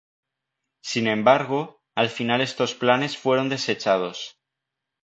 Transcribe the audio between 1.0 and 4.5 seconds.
embargo, al final estos planes fueron desechados.